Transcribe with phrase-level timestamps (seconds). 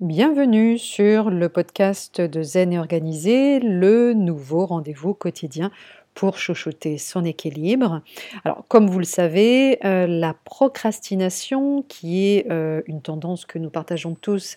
[0.00, 5.70] Bienvenue sur le podcast de Zen et Organisé, le nouveau rendez-vous quotidien
[6.14, 8.00] pour chouchouter son équilibre.
[8.46, 13.68] Alors, comme vous le savez, euh, la procrastination, qui est euh, une tendance que nous
[13.68, 14.56] partageons tous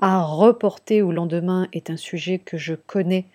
[0.00, 3.26] à reporter au lendemain, est un sujet que je connais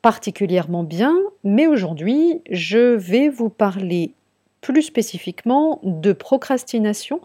[0.00, 4.12] particulièrement bien, mais aujourd'hui, je vais vous parler
[4.60, 7.20] plus spécifiquement de procrastination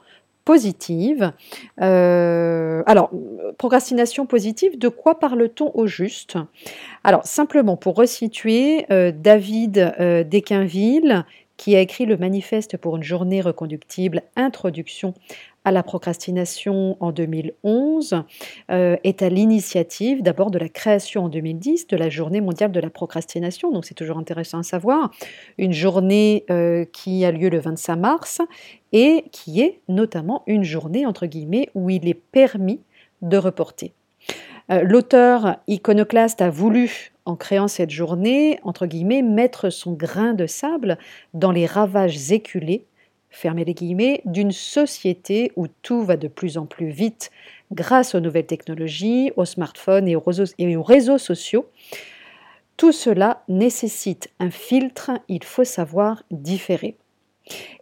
[0.50, 1.31] positive.
[1.79, 3.11] Euh, alors,
[3.59, 6.38] procrastination positive, de quoi parle-t-on au juste?
[7.03, 10.23] Alors, simplement pour resituer, euh, David euh,
[11.55, 15.13] qui a écrit le manifeste pour une journée reconductible, Introduction
[15.70, 18.23] à la procrastination en 2011
[18.72, 22.80] euh, est à l'initiative d'abord de la création en 2010 de la journée mondiale de
[22.80, 23.72] la procrastination.
[23.72, 25.12] Donc c'est toujours intéressant à savoir.
[25.59, 28.42] Une journée euh, qui a lieu le 25 mars
[28.94, 32.81] et qui est notamment une journée entre guillemets où il est permis
[33.22, 33.94] de reporter.
[34.72, 40.48] Euh, l'auteur iconoclaste a voulu, en créant cette journée, entre guillemets, mettre son grain de
[40.48, 40.98] sable
[41.36, 42.86] dans les ravages éculés
[43.30, 47.31] fermez les guillemets, d'une société où tout va de plus en plus vite
[47.71, 51.69] grâce aux nouvelles technologies, aux smartphones et aux réseaux, sociaux.
[52.77, 56.95] Tout cela nécessite un filtre, il faut savoir différer.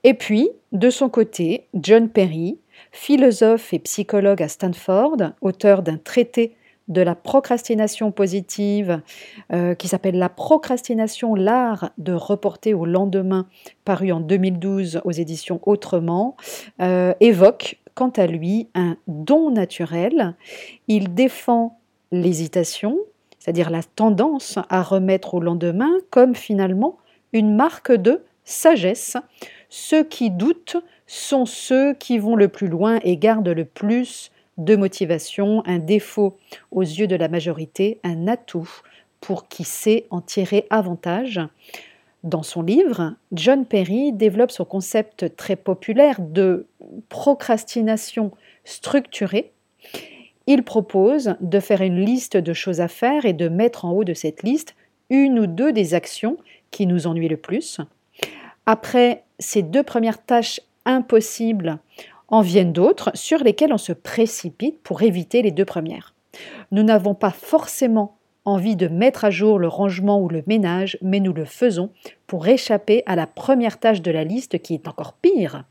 [0.04, 2.58] Et puis, de son côté, John Perry,
[2.92, 6.56] philosophe et psychologue à Stanford, auteur d'un traité
[6.88, 9.02] de la procrastination positive
[9.52, 13.48] euh, qui s'appelle La procrastination, l'art de reporter au lendemain,
[13.86, 16.36] paru en 2012 aux éditions Autrement,
[16.82, 20.36] euh, évoque quant à lui un don naturel.
[20.88, 21.80] Il défend
[22.12, 22.98] l'hésitation,
[23.40, 26.98] c'est-à-dire la tendance à remettre au lendemain comme finalement
[27.34, 29.18] une marque de sagesse.
[29.70, 34.76] Ceux qui doutent sont ceux qui vont le plus loin et gardent le plus de
[34.76, 36.38] motivation, un défaut
[36.72, 38.70] aux yeux de la majorité, un atout
[39.22, 41.40] pour qui sait en tirer avantage.
[42.24, 46.66] Dans son livre, John Perry développe son concept très populaire de
[47.10, 48.32] procrastination
[48.64, 49.52] structurée.
[50.48, 54.04] Il propose de faire une liste de choses à faire et de mettre en haut
[54.04, 54.76] de cette liste
[55.10, 56.38] une ou deux des actions
[56.72, 57.80] qui nous ennuient le plus.
[58.66, 61.80] Après ces deux premières tâches impossibles,
[62.28, 66.14] en viennent d'autres sur lesquelles on se précipite pour éviter les deux premières.
[66.72, 71.20] Nous n'avons pas forcément envie de mettre à jour le rangement ou le ménage, mais
[71.20, 71.92] nous le faisons
[72.28, 75.66] pour échapper à la première tâche de la liste qui est encore pire.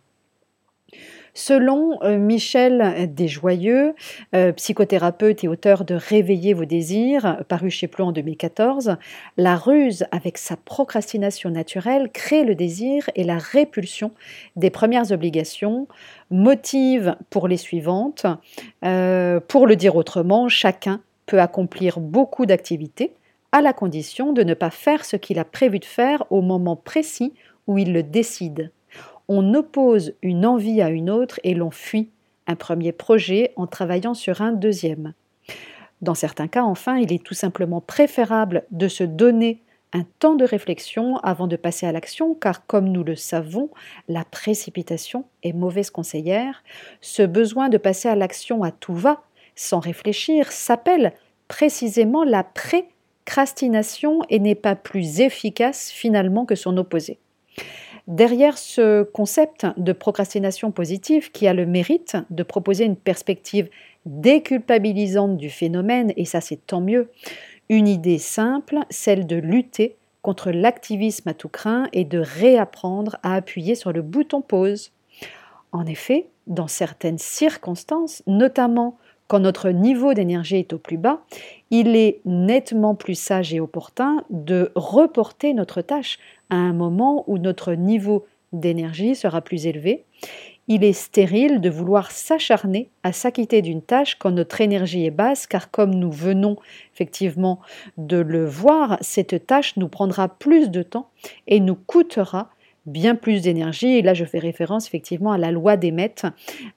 [1.39, 3.95] Selon euh, Michel Desjoyeux,
[4.35, 8.97] euh, psychothérapeute et auteur de Réveiller vos désirs, paru chez Plon en 2014,
[9.37, 14.13] la ruse avec sa procrastination naturelle crée le désir et la répulsion
[14.57, 15.89] des premières obligations,
[16.31, 18.25] motive pour les suivantes.
[18.83, 23.13] Euh, pour le dire autrement, chacun peut accomplir beaucoup d'activités
[23.53, 26.77] à la condition de ne pas faire ce qu'il a prévu de faire au moment
[26.77, 27.35] précis
[27.67, 28.71] où il le décide
[29.29, 32.11] on oppose une envie à une autre et l'on fuit
[32.47, 35.15] un premier projet en travaillant sur un deuxième.
[36.03, 40.45] Dans certains cas, enfin, il est tout simplement préférable de se donner un temps de
[40.45, 43.71] réflexion avant de passer à l'action, car comme nous le savons,
[44.09, 46.63] la précipitation est mauvaise conseillère.
[47.01, 49.23] Ce besoin de passer à l'action à tout va,
[49.55, 51.15] sans réfléchir, s'appelle
[51.49, 57.19] précisément la précrastination et n'est pas plus efficace finalement que son opposé.
[58.06, 63.69] Derrière ce concept de procrastination positive qui a le mérite de proposer une perspective
[64.05, 67.11] déculpabilisante du phénomène, et ça c'est tant mieux,
[67.69, 73.34] une idée simple, celle de lutter contre l'activisme à tout craint et de réapprendre à
[73.34, 74.93] appuyer sur le bouton pause.
[75.72, 78.99] En effet, dans certaines circonstances, notamment
[79.29, 81.23] quand notre niveau d'énergie est au plus bas,
[81.71, 86.19] il est nettement plus sage et opportun de reporter notre tâche
[86.51, 90.05] à un moment où notre niveau d'énergie sera plus élevé.
[90.69, 95.47] Il est stérile de vouloir s'acharner à s'acquitter d'une tâche quand notre énergie est basse,
[95.47, 96.57] car comme nous venons
[96.93, 97.61] effectivement
[97.99, 101.09] de le voir, cette tâche nous prendra plus de temps
[101.47, 102.51] et nous coûtera
[102.86, 103.88] bien plus d'énergie.
[103.88, 106.15] Et là, je fais référence effectivement à la loi d'Emmet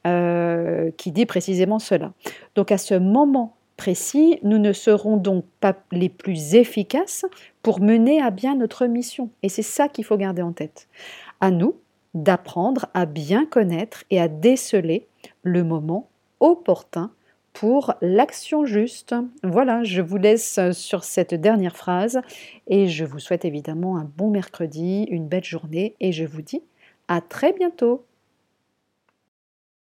[0.05, 2.13] euh, qui dit précisément cela.
[2.55, 7.25] Donc à ce moment précis, nous ne serons donc pas les plus efficaces
[7.63, 9.29] pour mener à bien notre mission.
[9.41, 10.87] Et c'est ça qu'il faut garder en tête.
[11.39, 11.75] À nous
[12.13, 15.07] d'apprendre à bien connaître et à déceler
[15.43, 16.09] le moment
[16.39, 17.11] opportun
[17.59, 19.13] pour l'action juste.
[19.43, 22.21] Voilà, je vous laisse sur cette dernière phrase
[22.67, 26.63] et je vous souhaite évidemment un bon mercredi, une belle journée et je vous dis
[27.09, 28.05] à très bientôt.